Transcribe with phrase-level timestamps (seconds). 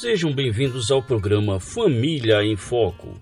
[0.00, 3.20] Sejam bem-vindos ao programa Família em Foco.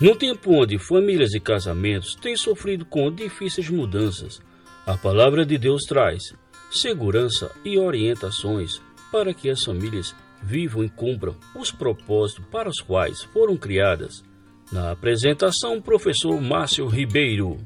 [0.00, 4.40] Num tempo onde famílias e casamentos têm sofrido com difíceis mudanças,
[4.86, 6.36] a palavra de Deus traz
[6.70, 8.80] segurança e orientações
[9.10, 14.22] para que as famílias vivam e cumpram os propósitos para os quais foram criadas.
[14.70, 17.58] Na apresentação, professor Márcio Ribeiro.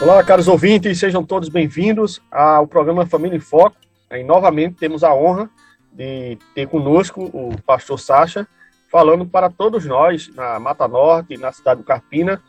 [0.00, 3.76] Olá, caros ouvintes, sejam todos bem-vindos ao programa Família em Foco.
[4.12, 5.50] E, novamente temos a honra
[5.92, 8.46] de ter conosco o pastor Sacha,
[8.92, 12.40] falando para todos nós na Mata Norte, na cidade do Carpina,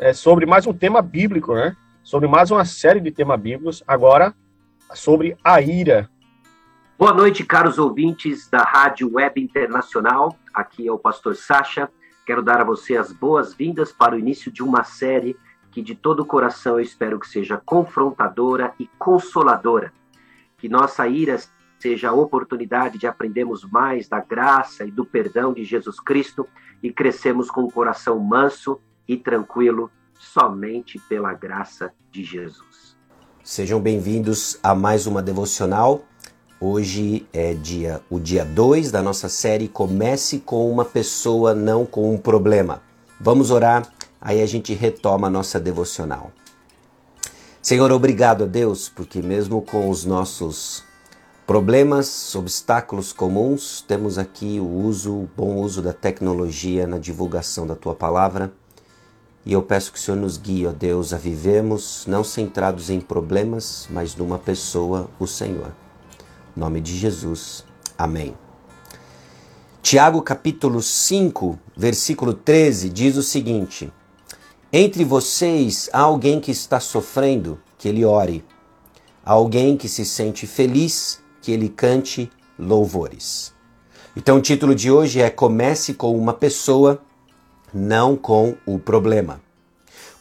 [0.00, 1.74] é, sobre mais um tema bíblico, né?
[2.02, 4.34] Sobre mais uma série de temas bíblicos, agora
[4.92, 6.10] sobre a ira.
[6.98, 10.36] Boa noite, caros ouvintes da Rádio Web Internacional.
[10.52, 11.88] Aqui é o pastor Sacha.
[12.26, 15.34] Quero dar a você as boas-vindas para o início de uma série
[15.72, 19.90] que de todo o coração eu espero que seja confrontadora e consoladora.
[20.58, 21.40] Que nossa ira
[21.80, 26.46] seja a oportunidade de aprendermos mais da graça e do perdão de Jesus Cristo
[26.82, 28.78] e crescemos com o coração manso
[29.08, 32.96] e tranquilo somente pela graça de Jesus.
[33.42, 36.04] Sejam bem-vindos a mais uma devocional.
[36.60, 42.14] Hoje é dia o dia 2 da nossa série Comece com uma pessoa, não com
[42.14, 42.80] um problema.
[43.18, 43.90] Vamos orar
[44.24, 46.30] Aí a gente retoma a nossa devocional.
[47.60, 50.84] Senhor, obrigado a Deus, porque mesmo com os nossos
[51.44, 57.74] problemas, obstáculos comuns, temos aqui o uso, o bom uso da tecnologia na divulgação da
[57.74, 58.52] tua palavra.
[59.44, 63.00] E eu peço que o Senhor nos guie, ó Deus, a vivemos não centrados em
[63.00, 65.72] problemas, mas numa pessoa, o Senhor.
[66.56, 67.64] Em nome de Jesus.
[67.98, 68.36] Amém.
[69.82, 73.92] Tiago capítulo 5, versículo 13 diz o seguinte:
[74.72, 78.42] entre vocês há alguém que está sofrendo, que ele ore.
[79.22, 83.52] Há alguém que se sente feliz, que ele cante louvores.
[84.16, 87.02] Então o título de hoje é Comece com uma pessoa,
[87.72, 89.42] não com o problema.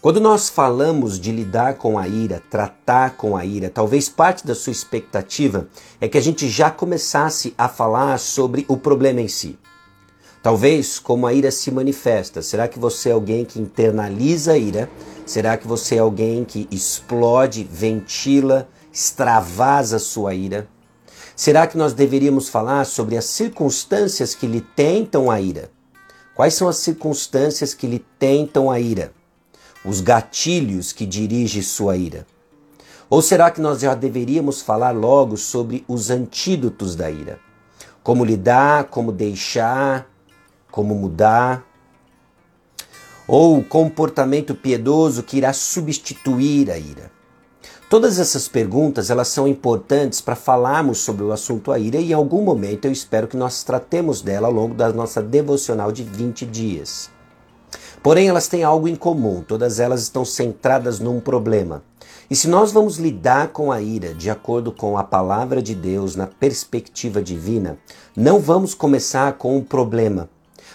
[0.02, 4.56] Quando nós falamos de lidar com a ira, tratar com a ira, talvez parte da
[4.56, 5.70] sua expectativa
[6.02, 9.58] é que a gente já começasse a falar sobre o problema em si.
[10.42, 12.42] Talvez como a ira se manifesta.
[12.42, 14.90] Será que você é alguém que internaliza a ira?
[15.24, 20.68] Será que você é alguém que explode, ventila, extravasa sua ira?
[21.36, 25.70] Será que nós deveríamos falar sobre as circunstâncias que lhe tentam a ira?
[26.36, 29.14] Quais são as circunstâncias que lhe tentam a ira?
[29.86, 32.26] Os gatilhos que dirigem sua ira?
[33.08, 37.40] Ou será que nós já deveríamos falar logo sobre os antídotos da ira?
[38.02, 40.11] Como lidar, como deixar,
[40.72, 41.66] como mudar,
[43.28, 47.12] ou o comportamento piedoso que irá substituir a ira.
[47.90, 52.14] Todas essas perguntas elas são importantes para falarmos sobre o assunto a ira e em
[52.14, 56.46] algum momento eu espero que nós tratemos dela ao longo da nossa devocional de 20
[56.46, 57.10] dias.
[58.02, 61.84] Porém, elas têm algo em comum, todas elas estão centradas num problema.
[62.30, 66.16] E se nós vamos lidar com a ira de acordo com a palavra de Deus
[66.16, 67.78] na perspectiva divina,
[68.16, 70.30] não vamos começar com um problema,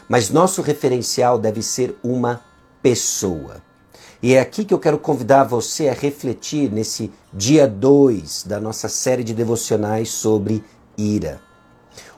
[0.09, 2.41] mas nosso referencial deve ser uma
[2.83, 3.63] pessoa.
[4.23, 8.89] E é aqui que eu quero convidar você a refletir nesse dia 2 da nossa
[8.89, 10.65] série de devocionais sobre
[10.97, 11.41] ira.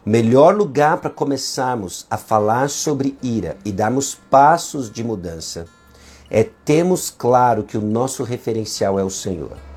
[0.06, 5.66] O melhor lugar para começarmos a falar sobre ira e darmos passos de mudança
[6.30, 9.67] é termos claro que o nosso referencial é o Senhor.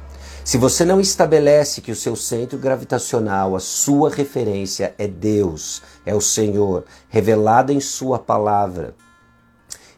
[0.43, 6.15] Se você não estabelece que o seu centro gravitacional, a sua referência é Deus, é
[6.15, 8.95] o Senhor, revelado em Sua palavra,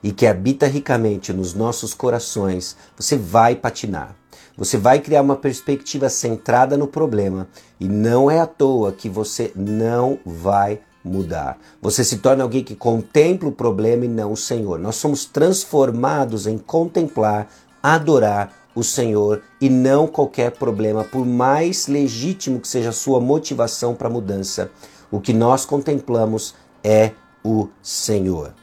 [0.04, 4.18] e que habita ricamente nos nossos corações, você vai patinar.
[4.58, 7.48] Você vai criar uma perspectiva centrada no problema
[7.80, 11.58] e não é à toa que você não vai mudar.
[11.82, 14.78] Você se torna alguém que contempla o problema e não o Senhor.
[14.78, 17.48] Nós somos transformados em contemplar,
[17.82, 23.94] adorar o Senhor e não qualquer problema, por mais legítimo que seja a sua motivação
[23.94, 24.72] para a mudança.
[25.12, 27.12] O que nós contemplamos é
[27.44, 28.54] o Senhor.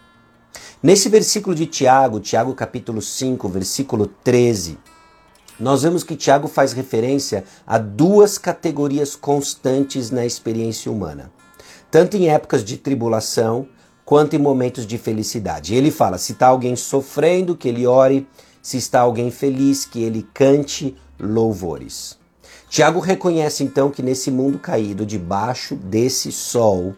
[0.82, 4.78] Nesse versículo de Tiago, Tiago capítulo 5, versículo 13,
[5.60, 11.30] nós vemos que Tiago faz referência a duas categorias constantes na experiência humana,
[11.90, 13.68] tanto em épocas de tribulação
[14.06, 15.74] quanto em momentos de felicidade.
[15.74, 18.26] Ele fala: se está alguém sofrendo, que ele ore,
[18.62, 22.18] se está alguém feliz, que ele cante louvores.
[22.68, 26.94] Tiago reconhece então que nesse mundo caído, debaixo desse sol,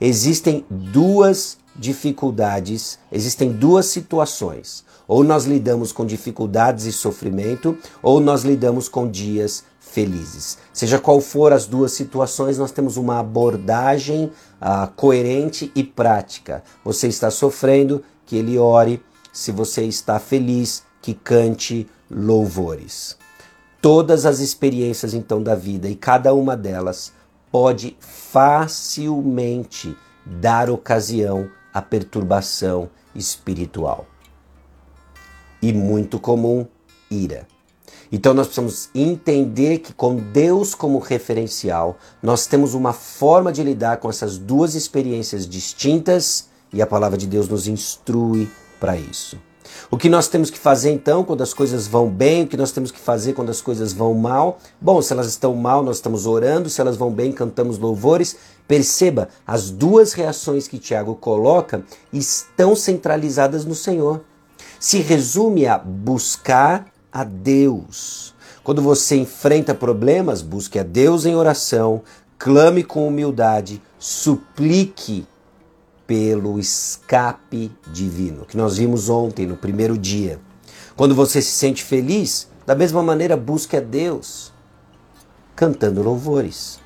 [0.00, 4.84] existem duas dificuldades, existem duas situações.
[5.06, 10.56] Ou nós lidamos com dificuldades e sofrimento, ou nós lidamos com dias felizes.
[10.72, 14.30] Seja qual for as duas situações, nós temos uma abordagem
[14.60, 16.62] uh, coerente e prática.
[16.84, 19.02] Você está sofrendo, que ele ore.
[19.32, 23.16] Se você está feliz, que cante louvores.
[23.80, 27.12] Todas as experiências então da vida e cada uma delas
[27.50, 34.06] pode facilmente dar ocasião à perturbação espiritual.
[35.62, 36.66] E muito comum,
[37.10, 37.46] ira.
[38.12, 43.98] Então nós precisamos entender que com Deus como referencial, nós temos uma forma de lidar
[43.98, 49.38] com essas duas experiências distintas e a palavra de Deus nos instrui para isso.
[49.90, 52.72] O que nós temos que fazer então quando as coisas vão bem, o que nós
[52.72, 54.58] temos que fazer quando as coisas vão mal?
[54.80, 58.36] Bom, se elas estão mal, nós estamos orando, se elas vão bem, cantamos louvores.
[58.68, 64.22] Perceba, as duas reações que Tiago coloca estão centralizadas no Senhor.
[64.78, 68.34] Se resume a buscar a Deus.
[68.62, 72.02] Quando você enfrenta problemas, busque a Deus em oração,
[72.38, 75.26] clame com humildade, suplique
[76.10, 80.40] pelo escape divino, que nós vimos ontem no primeiro dia.
[80.96, 84.52] Quando você se sente feliz, da mesma maneira busque a Deus,
[85.54, 86.80] cantando louvores.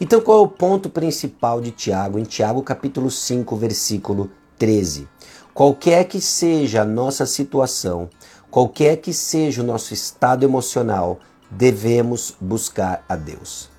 [0.00, 2.20] Então, qual é o ponto principal de Tiago?
[2.20, 5.08] Em Tiago, capítulo 5, versículo 13.
[5.52, 8.08] Qualquer que seja a nossa situação,
[8.48, 11.18] qualquer que seja o nosso estado emocional,
[11.50, 13.75] devemos buscar a Deus.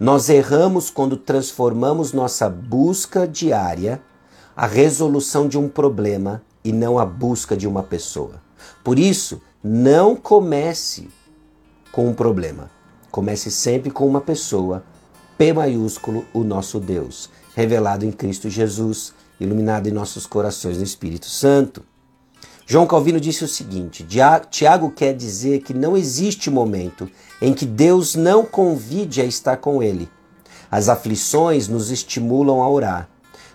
[0.00, 4.00] Nós erramos quando transformamos nossa busca diária
[4.56, 8.40] a resolução de um problema e não a busca de uma pessoa.
[8.84, 11.08] Por isso, não comece
[11.90, 12.70] com um problema.
[13.10, 14.84] Comece sempre com uma pessoa,
[15.36, 21.26] P maiúsculo, o nosso Deus, revelado em Cristo Jesus, iluminado em nossos corações no Espírito
[21.26, 21.82] Santo.
[22.70, 24.06] João Calvino disse o seguinte:
[24.50, 27.10] Tiago quer dizer que não existe momento
[27.40, 30.06] em que Deus não convide a estar com ele.
[30.70, 33.08] As aflições nos estimulam a orar.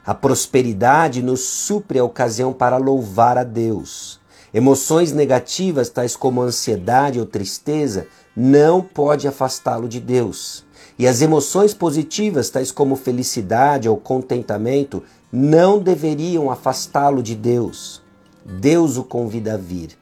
[0.04, 4.20] A prosperidade nos supre a ocasião para louvar a Deus.
[4.52, 10.66] Emoções negativas, tais como ansiedade ou tristeza, não pode afastá-lo de Deus.
[10.98, 18.03] E as emoções positivas, tais como felicidade ou contentamento, não deveriam afastá-lo de Deus.
[18.46, 19.98] Deus o convida a vir.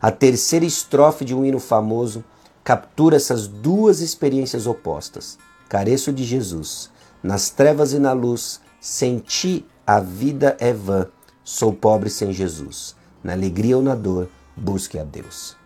[0.00, 2.24] A terceira estrofe de um hino famoso
[2.62, 5.38] captura essas duas experiências opostas.
[5.68, 6.90] Careço de Jesus.
[7.22, 11.06] Nas trevas e na luz, sem ti a vida é vã.
[11.42, 12.94] Sou pobre sem Jesus.
[13.22, 15.56] Na alegria ou na dor, busque a Deus.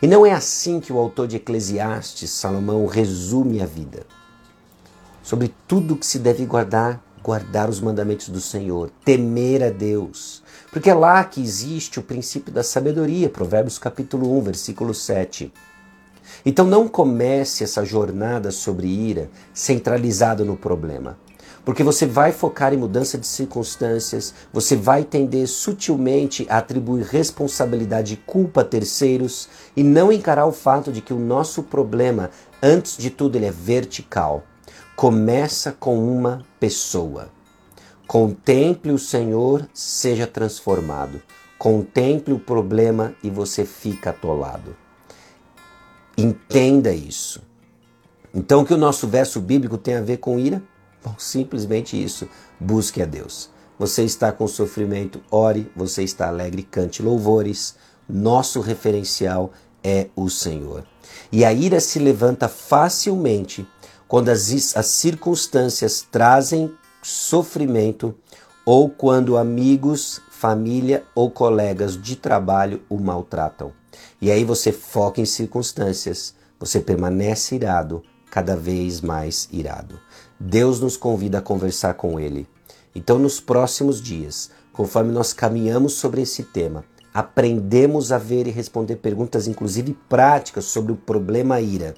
[0.00, 4.06] E não é assim que o autor de Eclesiastes, Salomão, resume a vida.
[5.22, 10.39] Sobre tudo que se deve guardar, guardar os mandamentos do Senhor, temer a Deus,
[10.70, 15.52] porque é lá que existe o princípio da sabedoria, Provérbios capítulo 1, versículo 7.
[16.46, 21.18] Então não comece essa jornada sobre ira centralizado no problema.
[21.64, 28.14] Porque você vai focar em mudança de circunstâncias, você vai tender sutilmente a atribuir responsabilidade
[28.14, 32.30] e culpa a terceiros e não encarar o fato de que o nosso problema,
[32.62, 34.44] antes de tudo, ele é vertical.
[34.96, 37.28] Começa com uma pessoa.
[38.10, 41.22] Contemple o Senhor, seja transformado.
[41.56, 44.76] Contemple o problema e você fica atolado.
[46.18, 47.40] Entenda isso.
[48.34, 50.60] Então, o que o nosso verso bíblico tem a ver com ira?
[51.04, 52.28] Bom, simplesmente isso.
[52.58, 53.48] Busque a Deus.
[53.78, 55.70] Você está com sofrimento, ore.
[55.76, 57.76] Você está alegre, cante louvores.
[58.08, 59.52] Nosso referencial
[59.84, 60.84] é o Senhor.
[61.30, 63.64] E a ira se levanta facilmente
[64.08, 68.14] quando as, as circunstâncias trazem sofrimento
[68.64, 73.72] ou quando amigos, família ou colegas de trabalho o maltratam.
[74.20, 79.98] E aí você foca em circunstâncias, você permanece irado, cada vez mais irado.
[80.38, 82.46] Deus nos convida a conversar com Ele.
[82.94, 88.96] Então, nos próximos dias, conforme nós caminhamos sobre esse tema, aprendemos a ver e responder
[88.96, 91.94] perguntas, inclusive práticas, sobre o problema ira.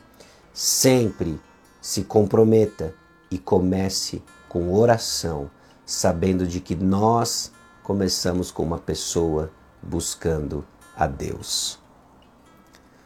[0.53, 1.39] Sempre
[1.81, 2.95] se comprometa
[3.31, 5.51] e comece com oração,
[5.87, 7.51] sabendo de que nós
[7.83, 9.51] começamos com uma pessoa
[9.83, 10.63] buscando
[10.95, 11.79] a Deus.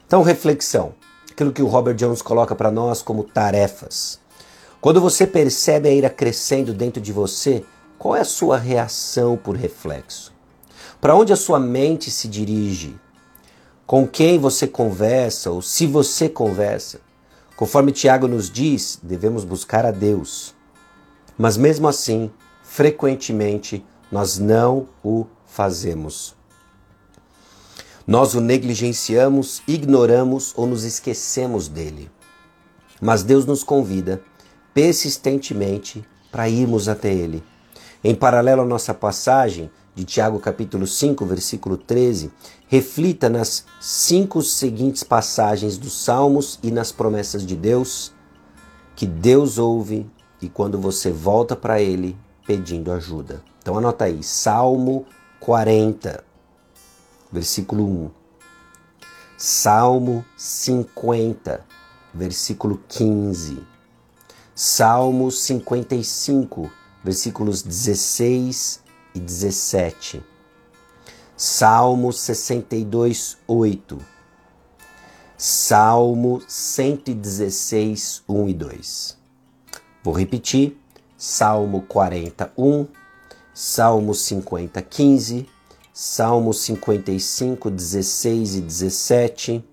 [0.04, 0.92] Então, reflexão.
[1.30, 4.18] Aquilo que o Robert Jones coloca para nós como tarefas.
[4.80, 7.64] Quando você percebe a ira crescendo dentro de você,
[7.96, 10.34] qual é a sua reação por reflexo?
[11.00, 12.98] Para onde a sua mente se dirige?
[13.86, 16.98] Com quem você conversa ou se você conversa?
[17.54, 20.55] Conforme Tiago nos diz, devemos buscar a Deus.
[21.38, 22.30] Mas mesmo assim,
[22.62, 26.34] frequentemente, nós não o fazemos.
[28.06, 32.10] Nós o negligenciamos, ignoramos ou nos esquecemos dele.
[33.00, 34.22] Mas Deus nos convida
[34.72, 37.42] persistentemente para irmos até ele.
[38.04, 42.30] Em paralelo à nossa passagem de Tiago capítulo 5, versículo 13,
[42.68, 48.12] reflita nas cinco seguintes passagens dos Salmos e nas promessas de Deus,
[48.94, 50.06] que Deus ouve
[50.40, 52.16] e quando você volta para ele
[52.46, 53.42] pedindo ajuda.
[53.60, 55.06] Então anota aí, Salmo
[55.40, 56.24] 40,
[57.32, 58.10] versículo 1.
[59.36, 61.64] Salmo 50,
[62.14, 63.62] versículo 15.
[64.54, 66.70] Salmo 55,
[67.04, 68.80] versículos 16
[69.14, 70.24] e 17.
[71.36, 73.98] Salmo 62, 8.
[75.36, 79.18] Salmo 116, 1 e 2.
[80.06, 80.78] Vou repetir:
[81.18, 82.86] Salmo 41,
[83.52, 85.48] Salmo 50, 15,
[85.92, 89.64] Salmo 55, 16 e 17,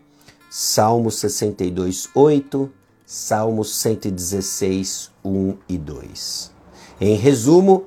[0.50, 2.72] Salmo 62, 8,
[3.06, 6.52] Salmo 116, 1 e 2.
[7.00, 7.86] Em resumo,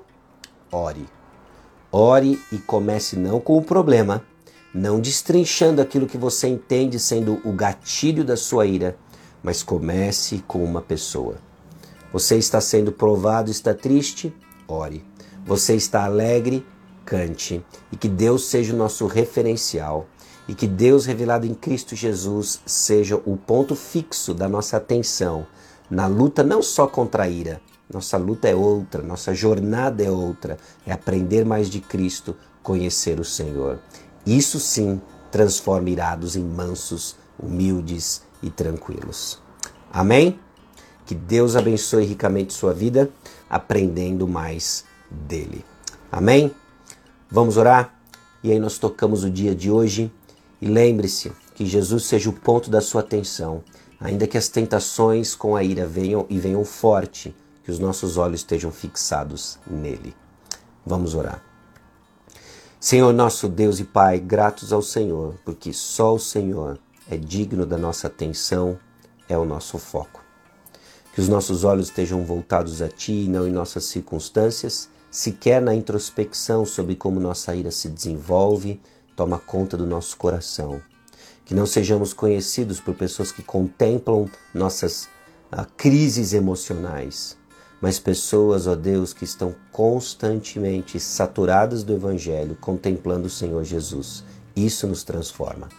[0.71, 1.05] ore.
[1.91, 4.23] Ore e comece não com o problema,
[4.73, 8.97] não destrinchando aquilo que você entende sendo o gatilho da sua ira,
[9.43, 11.45] mas comece com uma pessoa.
[12.17, 14.35] Você está sendo provado, está triste?
[14.67, 15.05] Ore.
[15.45, 16.65] Você está alegre?
[17.05, 17.63] Cante.
[17.93, 20.07] E que Deus seja o nosso referencial.
[20.49, 25.47] E que Deus revelado em Cristo Jesus seja o ponto fixo da nossa atenção
[25.91, 27.61] na luta não só contra a ira,
[27.93, 30.57] nossa luta é outra, nossa jornada é outra,
[30.87, 33.79] é aprender mais de Cristo, conhecer o Senhor.
[34.25, 39.39] Isso sim transforma irados em mansos, humildes e tranquilos.
[39.93, 40.41] Amém?
[41.07, 43.09] Que Deus abençoe ricamente sua vida,
[43.49, 45.65] aprendendo mais dele.
[46.11, 46.53] Amém?
[47.31, 47.95] Vamos orar?
[48.43, 50.13] E aí nós tocamos o dia de hoje.
[50.61, 53.63] E lembre-se que Jesus seja o ponto da sua atenção,
[54.01, 58.41] ainda que as tentações com a ira venham e venham forte, que os nossos olhos
[58.41, 60.15] estejam fixados nele.
[60.85, 61.43] Vamos orar.
[62.81, 67.79] Senhor nosso Deus e Pai, gratos ao Senhor, porque só o Senhor é digno da
[67.79, 68.79] nossa atenção,
[69.29, 70.26] é o nosso foco.
[71.17, 75.75] Que os nossos olhos estejam voltados a Ti e não em nossas circunstâncias, sequer na
[75.75, 78.79] introspecção sobre como nossa ira se desenvolve,
[79.17, 80.79] toma conta do nosso coração.
[81.47, 85.09] Que não sejamos conhecidos por pessoas que contemplam nossas
[85.51, 87.35] ah, crises emocionais,
[87.81, 94.23] mas pessoas, ó Deus, que estão constantemente saturadas do Evangelho, contemplando o Senhor Jesus.
[94.55, 95.71] Isso nos transforma.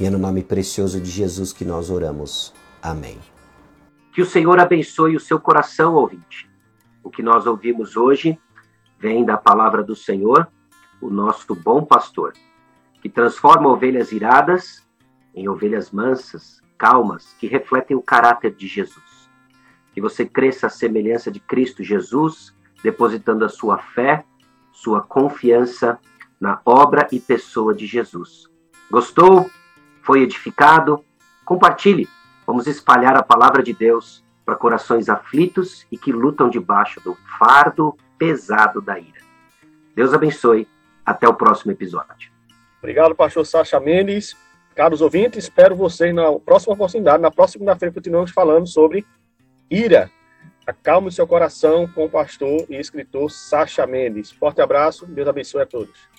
[0.00, 2.52] E é no nome precioso de Jesus que nós oramos.
[2.82, 3.33] Amém.
[4.14, 6.48] Que o Senhor abençoe o seu coração, ouvinte.
[7.02, 8.38] O que nós ouvimos hoje
[8.96, 10.46] vem da palavra do Senhor,
[11.00, 12.32] o nosso bom pastor,
[13.02, 14.88] que transforma ovelhas iradas
[15.34, 19.28] em ovelhas mansas, calmas, que refletem o caráter de Jesus.
[19.92, 22.54] Que você cresça à semelhança de Cristo Jesus,
[22.84, 24.24] depositando a sua fé,
[24.70, 25.98] sua confiança
[26.40, 28.48] na obra e pessoa de Jesus.
[28.88, 29.50] Gostou?
[30.02, 31.04] Foi edificado?
[31.44, 32.08] Compartilhe
[32.46, 37.96] Vamos espalhar a palavra de Deus para corações aflitos e que lutam debaixo do fardo
[38.18, 39.20] pesado da ira.
[39.94, 40.68] Deus abençoe.
[41.04, 42.32] Até o próximo episódio.
[42.78, 44.34] Obrigado, pastor Sacha Mendes.
[44.74, 47.22] Caros ouvintes, espero vocês na próxima oportunidade.
[47.22, 49.04] Na próxima segunda-feira continuamos falando sobre
[49.70, 50.10] ira.
[50.66, 54.32] Acalme seu coração com o pastor e escritor Sacha Mendes.
[54.32, 56.13] Forte abraço, Deus abençoe a todos.